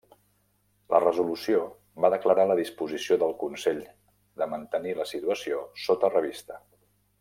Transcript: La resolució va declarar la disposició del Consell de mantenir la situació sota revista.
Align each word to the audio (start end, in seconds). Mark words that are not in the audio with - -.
La 0.93 1.01
resolució 1.03 1.59
va 2.05 2.11
declarar 2.15 2.47
la 2.53 2.57
disposició 2.61 3.19
del 3.25 3.37
Consell 3.45 3.85
de 4.43 4.51
mantenir 4.57 4.99
la 5.03 5.11
situació 5.15 5.65
sota 5.89 6.15
revista. 6.21 6.63